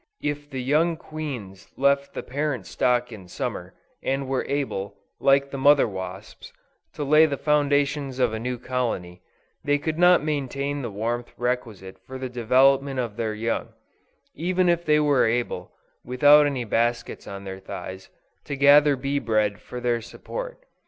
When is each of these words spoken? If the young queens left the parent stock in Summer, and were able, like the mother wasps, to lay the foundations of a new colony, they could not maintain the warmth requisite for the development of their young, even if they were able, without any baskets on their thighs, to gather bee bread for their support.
If 0.23 0.49
the 0.49 0.63
young 0.63 0.97
queens 0.97 1.67
left 1.77 2.15
the 2.15 2.23
parent 2.23 2.65
stock 2.65 3.11
in 3.11 3.27
Summer, 3.27 3.75
and 4.01 4.27
were 4.27 4.43
able, 4.45 4.95
like 5.19 5.51
the 5.51 5.59
mother 5.59 5.87
wasps, 5.87 6.51
to 6.95 7.03
lay 7.03 7.27
the 7.27 7.37
foundations 7.37 8.17
of 8.17 8.33
a 8.33 8.39
new 8.39 8.57
colony, 8.57 9.21
they 9.63 9.77
could 9.77 9.99
not 9.99 10.23
maintain 10.23 10.81
the 10.81 10.89
warmth 10.89 11.31
requisite 11.37 11.97
for 11.99 12.17
the 12.17 12.29
development 12.29 12.99
of 12.99 13.15
their 13.15 13.35
young, 13.35 13.73
even 14.33 14.69
if 14.69 14.85
they 14.85 14.99
were 14.99 15.27
able, 15.27 15.71
without 16.03 16.47
any 16.47 16.63
baskets 16.65 17.27
on 17.27 17.43
their 17.43 17.59
thighs, 17.59 18.09
to 18.45 18.55
gather 18.55 18.95
bee 18.95 19.19
bread 19.19 19.59
for 19.61 19.79
their 19.79 20.01
support. 20.01 20.65